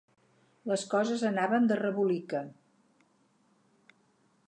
[0.71, 2.43] Les coses anaven de rebolica.